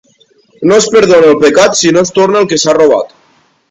No 0.69 0.77
es 0.81 0.87
perdona 0.95 1.29
el 1.33 1.39
pecat 1.45 1.79
si 1.83 1.95
no 1.99 2.05
es 2.09 2.17
torna 2.19 2.43
el 2.45 2.53
que 2.55 2.63
s'ha 2.65 2.79
robat. 2.83 3.19